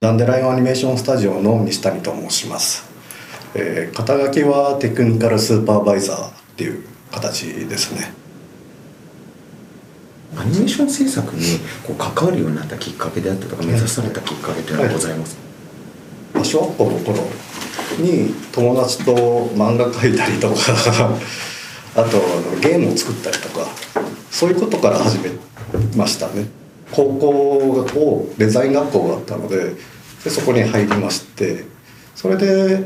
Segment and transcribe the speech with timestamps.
[0.00, 2.88] ダンデライオンアニメーションスタジオの西谷と申します、
[3.56, 8.12] えー、肩書きはテクニカルスーパーバイザーっていう形ですね。
[10.36, 11.42] アニメーション制作に
[11.84, 15.36] こう関わるようになったきっかけであったとか目指されたきっかけというのはございます、
[16.32, 17.18] はい、小学校の頃
[17.98, 19.14] に友達と
[19.56, 20.54] 漫画描いたりとか
[22.00, 22.18] あと
[22.60, 23.66] ゲームを作ったりとか
[24.30, 25.30] そういうことから始め
[25.96, 26.46] ましたね。
[26.90, 29.74] 高校をデザイン学校があったので
[30.28, 31.64] でそこに入りまして
[32.14, 32.80] それで、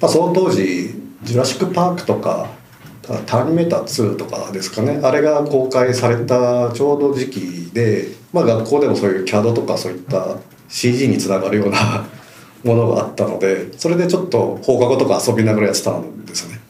[0.00, 2.48] まあ、その当時「ジュラシック・パーク」とか
[3.26, 12.06] 「ターニメーター2」とかですかねあれが公開されたちょうど時期で、まあ、学校でもそういう CAD とかそういった CG につながるような
[12.64, 16.60] ものがあったのでそれでちょっと放課後とか遊びながらやってたんですね。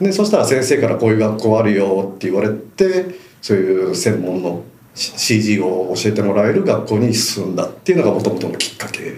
[0.00, 4.64] でそしたら先生からこういう学校あるよって言われてそういう専門の
[4.94, 9.14] CG を教えてもらえる学校に進んだっていうのがもともとのきっかけ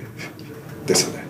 [0.87, 1.25] ですよね。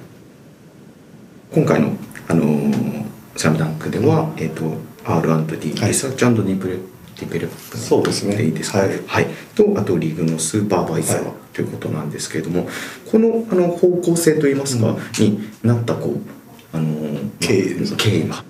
[1.53, 1.93] 今回の
[2.29, 6.77] あのー「スラムダンクでは、えーと、R&D、リサーチディプレ
[7.19, 8.37] ディベロップそうですね。
[8.37, 12.69] でいいですか、はい、はい、とあとリグのスーパーバイザー、はい、ということなんですけれども
[13.11, 18.45] このあの方向性といいますか、うん、になったこうあの経緯経緯が。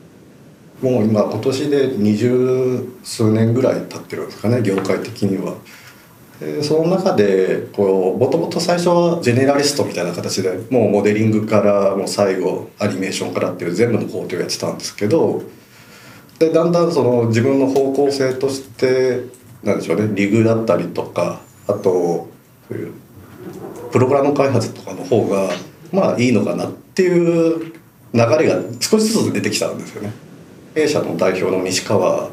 [0.82, 5.54] もう今今年で二十数年ぐらい経ってるんですかね業界的には。
[6.62, 15.42] その中でもともと最初はジェネラリストみたいな形でもうモデリングからもう最後アニメーションからっていう全部の工程をやってたんですけど
[16.38, 19.24] でだんだんその自分の方向性として
[19.62, 22.28] なんでしょうねリグだったりとかあと
[22.68, 22.92] そういう
[23.90, 25.48] プログラム開発とかの方が
[25.90, 27.72] まあいいのかなっていう
[28.12, 30.12] 流れが少しずつ出てきたんですよね。
[30.74, 32.30] A 社の代表の西川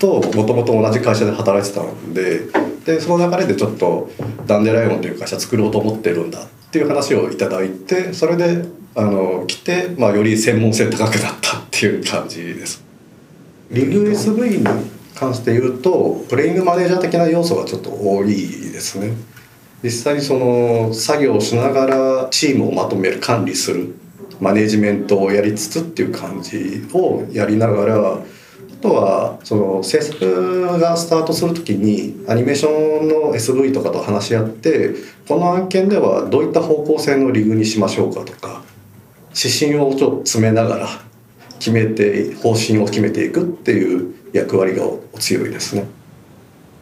[0.00, 4.10] ともともと同じ会社で働いてたんででその流れでちょっと
[4.46, 12.82] ダンデライオンという会社作ろうと思ってるんだっていう話をいただいてそれであの来て、まあ、より専門性高くなったっていう感じです。
[13.70, 19.12] リグ SV に関して言うとプレイングマネージャー的な要素がちょっと多いですね。
[19.82, 23.94] 実際その作業をしながらチームをまとめる管理する
[24.40, 28.18] マネジメントをやりつつっていう感じをやりながら
[28.80, 34.94] とはその制作がスタートする時にアニメーションの SV とかと話し合って
[35.26, 38.62] この案件ではどういった方向性のリグにしましょうかとか
[39.36, 40.88] 指針をちょっと詰めながら
[41.58, 44.84] 決めて方針を決めていくっていう役割が
[45.18, 45.84] 強いですね。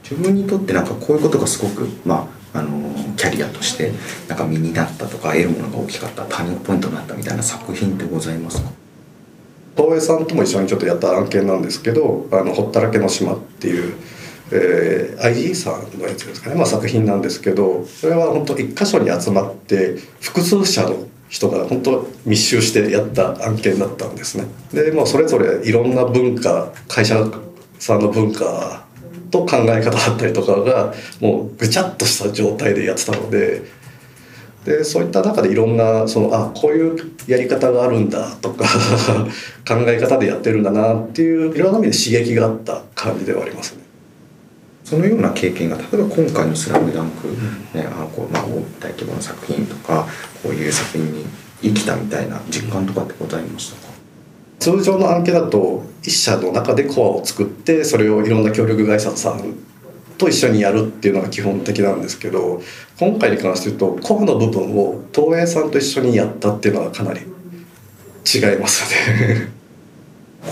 [0.03, 3.93] 自分にとってなんかこういうことがすごくまああのキャリアとして
[4.29, 8.71] なんか身になったとか得るものが大きかったターニングポイントになったみたいな作品ってございますか？
[9.76, 13.94] 東映さんとも一緒にちょっとやった案件なんですけど「あのほったらけの島」っていう、
[14.50, 24.44] えー、IG さんのやつですかね、まあ、作品なんですけどそれは本当一箇所に集まって複数社の人が本当密集してやった案件だったんですね。
[24.72, 27.26] で、まあ、それぞれいろんな文化会社
[27.78, 28.87] さんの文化
[29.31, 33.62] と考え方だったりとかがもうぐちゃっとした状態でやってたので
[34.66, 38.65] でそういった中でいろんなそのあこういうやり方があるんだとか
[39.66, 43.87] 考え方でやってるんだなっていういろんな意味で刺激があった感じではありますね。
[44.82, 47.28] そのような経験が例えば今回の「スラムダンク、
[47.76, 48.44] ねあのこうまあ、
[48.81, 50.06] 大規模な作品とか
[50.43, 51.26] こういう作品に
[51.62, 53.93] 生きたみたいな実感とかってございましたか、
[54.59, 59.55] 通常の案件だと一社の中でコアを作ってそれをいろんな協力会社さん
[60.19, 62.62] と一緒にやるっていうのが基本的なんですけど
[62.99, 69.50] 今回に関して言うとコアの部分を東映さんと一緒にやったっていうのはかなり違いますね。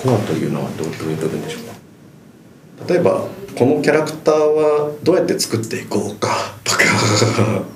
[0.03, 2.94] コアというのはどういう部分でしょうか？
[2.94, 3.26] 例えば
[3.56, 6.84] このキャラクターはどうやって作っていこうかとか。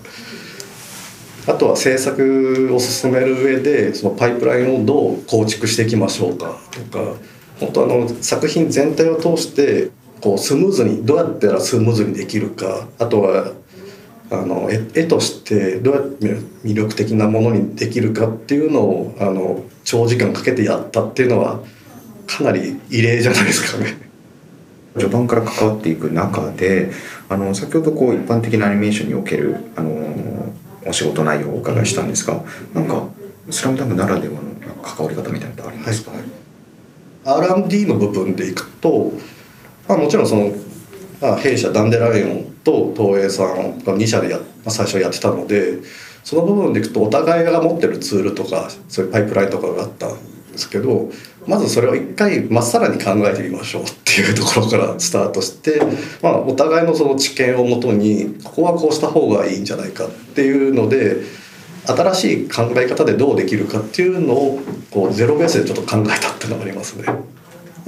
[1.46, 7.14] あとは制作を進める上でそのパイプラインをどう構築していきましょうかとか。
[7.58, 13.52] 本当あの作品全体を通してこうスムーズにどうやったらスムーズにできるかあとは
[14.30, 16.26] あの絵としてどうやって
[16.64, 21.60] 魅力的なものにできるかっていうのをあの長時間かけてやったっていうのは
[22.26, 23.96] かなり異例じゃないですかね。
[24.98, 26.90] 序盤から関わっていく中で
[27.28, 29.90] あの先ほどこう一般的なアニメーションにおけるあの
[30.84, 32.42] お仕事内容をお伺いしたんですが、
[32.74, 33.06] なんか
[33.50, 34.40] 「スラムダンクならではの
[34.82, 39.12] 関わり方みたいなのってありますか、はい、R&D の部分でいくと
[39.88, 40.52] まあ、もちろんその、
[41.20, 45.78] まあ、弊社ダンデライオンと東映さんが2社でや、まあ、最初やってたので
[46.22, 51.10] その部分でいくとお互いが持ってるツールとかそういうパイプラインとかがあったんですけど
[51.46, 55.80] まずそれを一回まっさらに考えてみましょうっていうところからスタートして、
[56.22, 61.22] まあ、お互いのその知見をもとにここはこうした方がいいんじゃないかっていうので
[61.86, 67.06] 新しい考え方でどうできるかっていうのをこうゼロベースでちょっと考えたっていうのがありますね。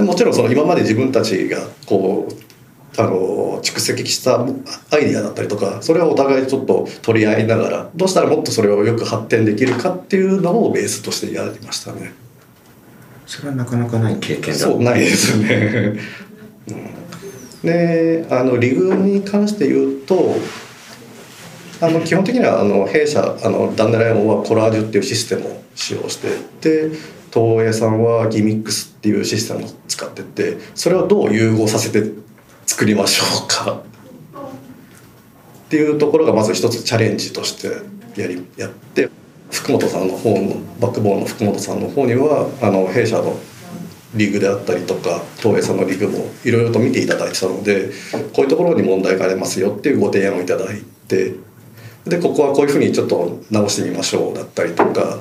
[0.01, 12.13] もちろんその今まで自分たちがこうあの蓄積したアイディアだったりとかそれはお互いちょっと取り合いながらどうしたらもっとそれをよく発展できるかっていうのをベースとしてやりましたね。
[13.27, 15.95] それはなかなかない経験だそうないですね。
[16.69, 20.35] うん、であのリグに関して言うと
[21.81, 26.29] あの基本的にはあの弊社あのダンデライオンはコラージュっていうシステムを使用して
[26.61, 26.91] で
[27.33, 32.11] 東映さんはギミックスっていうシステムを使っててそれをどう融合させて
[32.67, 33.83] 作りましょうか。
[35.67, 37.69] っていうところがまず一つチャレンジとして
[38.21, 39.09] やりやって
[39.53, 43.39] 福本さんの方のバックボーンの福本さんの方にはあの弊社の
[44.15, 47.91] リーグであったりとか東映さんのリーグもいろいろと見ていただいてたので
[48.35, 51.35] こういうところに問題がありますよっていうご提案をいただいて
[52.05, 55.19] でここはこういうふうにちょっと直してみましょうだったりとか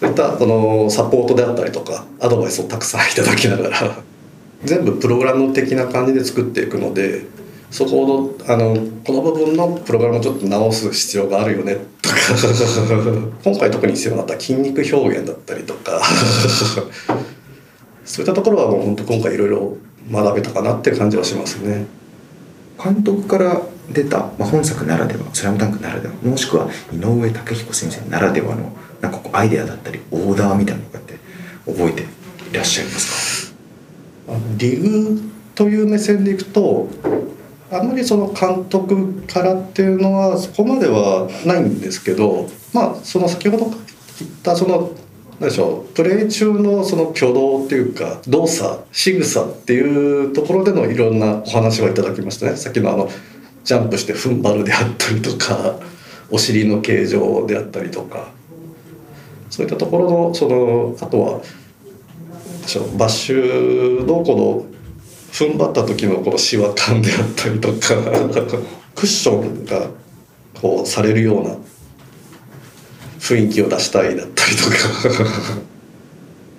[0.00, 3.98] そういったこのサポートであったりとかアドバイスをたくさんいただきながら
[4.64, 7.26] 全部プログラム的な感じで作っていくので
[7.70, 8.76] そこのあの
[9.06, 12.16] この部分のプログラムをちょっと直す必要があるよねとか
[13.44, 16.00] 今回特に必要なった筋肉表現だったりとか
[18.04, 19.76] そういったところはもう本当今回いろいろ
[20.10, 21.84] 学べたかなっていう感じはしますね。
[22.82, 23.60] 監督から
[23.92, 31.18] 出た、まあ、本作ならでは「スラムダンクならではもしくは井上武彦先生ならではのなんかこうアイデアだったりオーダーみたいなのって
[31.66, 32.02] 覚えて
[32.50, 33.60] いらっしゃいますか？
[34.58, 35.20] リグ
[35.54, 36.88] という目線でいくと
[37.70, 43.80] あんまりその監督からっていうのはそこまではないんですけどまあその先ほど言っ
[44.42, 44.92] たその
[45.38, 52.56] 何でしょうプレー中のその挙動っていうか動作仕草っていうところでのいろんなお話をいただきましたね。
[52.56, 53.08] さっきのあの
[53.64, 55.78] ジャンプして踏ん張るであったりとか
[56.30, 58.38] お尻の形状であったりとか。
[59.50, 61.40] そういったところのそのあとは
[62.96, 64.64] バッシュのこの
[65.32, 67.94] 踏ん張った時のこのシワ感であったりとか
[68.94, 69.88] クッションが
[70.60, 71.56] こうされるような
[73.18, 74.76] 雰囲気を出したいだったりとか。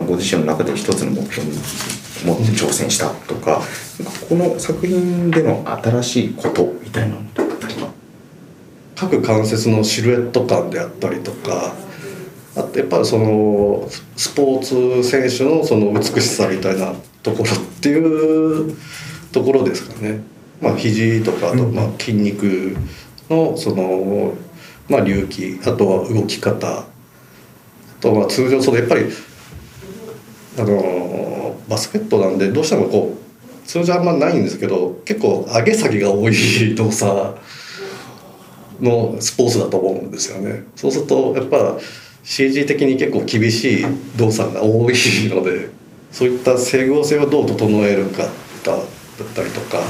[0.07, 1.55] ご自身の中で一つの目標に
[2.25, 3.61] 持って挑戦したとか、
[4.27, 7.41] この作品での新しいことみたいなのって
[8.95, 11.73] 各関節のシルエット感であったりとか
[12.55, 13.87] あとやっぱりその
[14.17, 16.93] スポーツ選手のその美しさみたいな
[17.23, 18.75] ところっていう
[19.31, 20.21] ところですかね。
[20.61, 22.75] まあ、肘とかあとまあ筋肉
[23.29, 24.33] のその
[24.91, 26.85] まあ、隆起あとは動き方あ
[28.01, 29.05] とは通常そのやっぱり
[30.59, 37.37] あのバスケットなんでどうしてもこう通常あんまないんですけど結構上げ下げが多い動作
[38.81, 40.65] のスポーツだと思うんですよね。
[40.75, 41.77] そうするとやっぱ
[42.23, 43.85] CG 的に結構厳しい
[44.17, 44.93] 動作が多い
[45.29, 45.69] ので
[46.11, 48.23] そういった整合性をどう整えるか
[48.63, 49.81] だったりとか、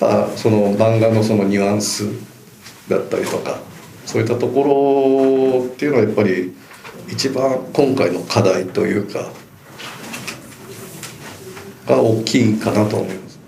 [0.00, 2.04] まあ、その漫画のそのニュアンス
[2.88, 3.58] だったりとか
[4.04, 6.54] そういったところっていうのはやっぱり
[7.08, 9.30] 一番今回の課題というか
[11.86, 13.38] が大きいかなと思います。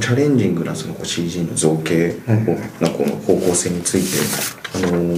[0.00, 5.16] チャレンジングなその CG の造形のこの方向性について、あの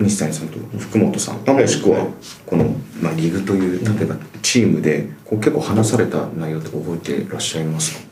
[0.00, 2.06] 西谷さんと福本さん、もしくは
[2.46, 2.64] この、
[3.02, 8.08] まあ、リグという例えばチームでこう結構話された内容って覚えていらっしゃいますか？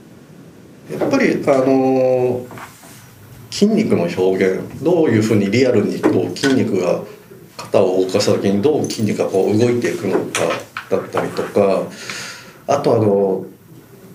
[0.99, 2.45] やっぱりあの
[3.51, 7.03] 筋肉の表現どういうふうにリアルにこう筋肉が
[7.57, 10.41] 肩を動かした時にどう筋肉がこう動いていくのか
[10.91, 11.83] だったりとか
[12.67, 13.47] あとあの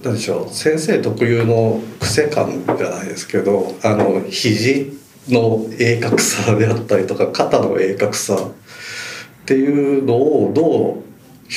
[0.04, 4.98] 何でしょう先生特有の癖感じゃないですけどあの肘
[5.30, 11.12] の鋭角さであったりとか肩の鋭角さっていうのをどう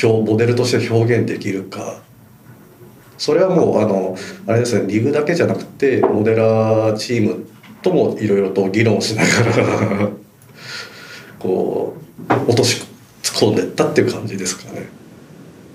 [0.07, 2.03] 表モデルとして表現できるか
[3.17, 4.17] それはもうあの
[4.47, 7.47] あれですねリグだけじゃなくてモデラーチーム
[7.83, 9.29] ともいろいろと議論しなが
[9.63, 10.09] ら
[11.39, 11.97] こ
[12.29, 12.83] う落とし
[13.23, 14.89] 込んでったっていう感じですかね。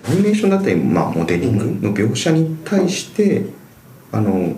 [0.07, 3.43] アニメーションだったり、まあ、モデリングの描写に対して、
[4.11, 4.55] あの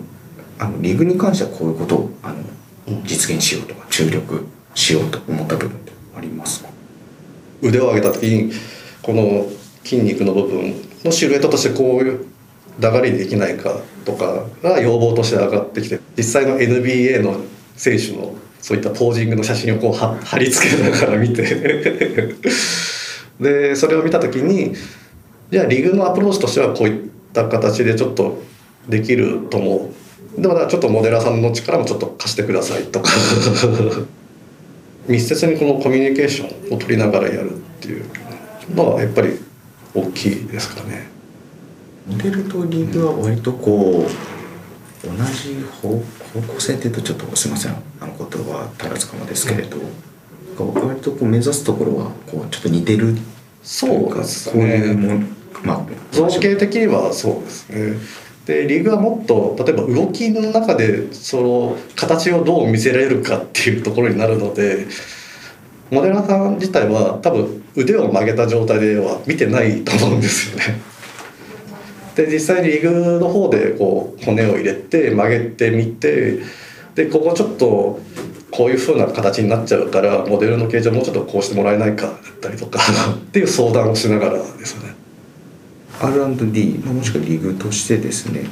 [0.58, 2.36] あのリグに関してはこういうことをあの
[3.04, 6.70] 実現しようとか注力しようと思った部分ってありますか？
[7.62, 8.52] 腕を上げた時に
[9.02, 9.46] この
[9.84, 10.74] 筋肉の部分
[11.04, 12.26] のシルエットとしてこういう
[12.80, 17.40] 流れにできないかとかが要望として上がってきて実際の NBA の
[17.76, 22.34] 選手のそういったポージングの写真をこう貼り付けながら見て。
[23.40, 24.74] でそれを見た時に
[25.50, 28.40] じゃあリグのアプローチとしてはこういった形でちょっと
[28.88, 29.90] できると思う
[30.38, 33.10] でもちょっとモデラーさんの力もちょっと貸してくださいとか
[35.08, 38.04] 密接にこのコミュニケーションを取りながらやるっていう
[38.74, 39.38] のはやっぱり
[39.94, 41.08] 大きいですかね。
[42.06, 44.06] モデルとリーグは割とこ
[45.04, 45.88] う同じ方
[46.54, 53.16] 向性っていうとちょっとすみませんあの言葉足らずかもですけれど、うん、割とこう目指すところはこうちょっと似てる
[53.62, 54.52] そうですね。
[54.52, 55.26] こういうも
[55.62, 57.96] まあ造形的にはそうですね。
[58.46, 64.86] でリーグはもっと例えば動きの中でその形をどう見せられるかっていうところになるので
[65.90, 70.80] モデラーさん自体は多分腕を曲げた状態では見てないと思うんですよね。
[72.16, 76.40] で実際にリグの方でこう骨を入れて曲げてみて
[76.94, 78.00] でここちょっと
[78.50, 82.80] こういう風な形になっちゃうからモデルの形状もうちょっとこうしてもらえないかだったりとか
[83.14, 84.91] っていう相談をしながらですね。
[86.00, 88.44] R&D、まあ、もしくはリグとしてですね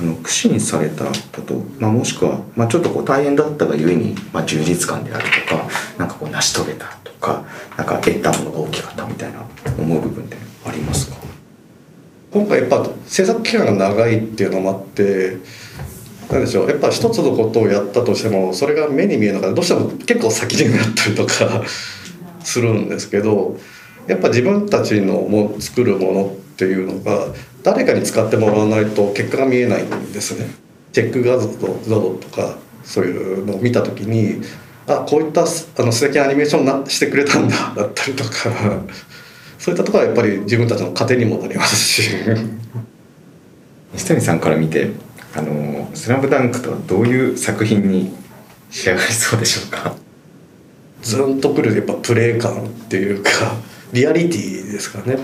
[0.00, 1.12] あの苦心されたこ
[1.46, 7.44] と、まあ、もしくは、まあ、ちょっとこう大変だったがゆえに、まあ、充実感であるとかなんかこう成し遂げたとか
[7.76, 9.40] なんか得たものが大きかったみたいな
[9.78, 10.36] 思う部分って
[10.66, 11.16] ありますか？
[12.32, 15.38] 今回やっぱ制作期間が長いっていうのもあって
[16.30, 21.62] なんでしょうやっぱ一つのことをやったとしてもそれが目に見えるのがどうしても結構先になったりとか
[22.40, 23.56] するんですけど
[24.08, 27.28] やっぱ自分たちのも作るものっていうのが
[27.62, 30.46] 誰かに使ってもらわないと結果が見えないんですね。
[30.92, 34.40] チェック画像とかそういうのを見た時に
[34.86, 35.44] あこういったあ
[35.84, 38.30] の素敵なアニメーションなしてくれたんだ だったりとか。
[39.58, 42.10] そういったところはやっぱり自分たちの糧にもなりますし。
[43.94, 44.90] 西谷さんから見て
[45.34, 48.12] 「あのスラムダンクとはどういう作品に
[48.70, 49.94] 仕上がりそうでしょうか？
[51.02, 53.30] ずんとくるやっぱプレー感っていうか
[53.92, 55.16] リアリティですかね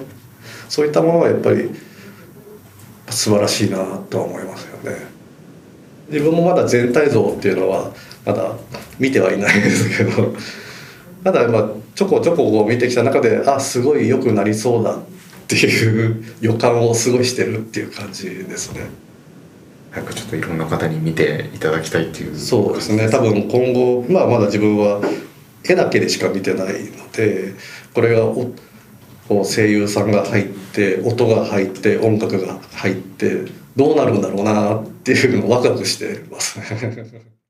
[0.68, 1.70] そういったものはやっぱり
[3.10, 3.78] 素晴らしいな
[4.10, 4.96] とは思いますよね。
[6.08, 7.90] 自分もまだ全体像っていうのは
[8.24, 8.52] まだ
[8.98, 10.34] 見てはいないんですけど
[11.24, 15.00] ただまあちょこちょこ見てきた中であすごい良くなりそうだっ
[15.48, 18.80] ていう予感をすごいしてるっていう感じですね。
[19.90, 22.36] 早くちょっといろんな方に見ていただきたいっていう。
[22.36, 23.10] そうですね。
[23.10, 25.00] 多分今後まあまだ自分は
[25.64, 27.54] 絵だけでしか見てないので
[27.94, 28.50] これがお
[29.32, 33.46] こう声優さんが入って音が入って音楽が入って
[33.76, 37.41] どうなるんだろうなっていうのをワクワクしてますね。